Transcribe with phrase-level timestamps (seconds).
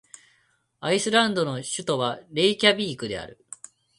[0.79, 3.45] アイスランドの首都はレイキャヴィークである